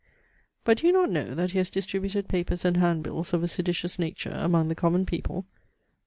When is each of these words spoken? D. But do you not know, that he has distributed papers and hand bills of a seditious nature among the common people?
D. 0.01 0.51
But 0.63 0.77
do 0.79 0.87
you 0.87 0.93
not 0.93 1.11
know, 1.11 1.35
that 1.35 1.51
he 1.51 1.59
has 1.59 1.69
distributed 1.69 2.27
papers 2.27 2.65
and 2.65 2.77
hand 2.77 3.03
bills 3.03 3.33
of 3.33 3.43
a 3.43 3.47
seditious 3.47 3.99
nature 3.99 4.33
among 4.35 4.67
the 4.67 4.73
common 4.73 5.05
people? 5.05 5.45